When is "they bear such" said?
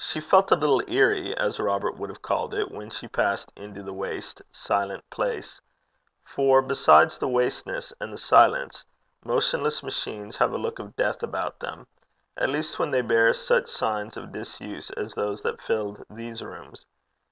12.90-13.68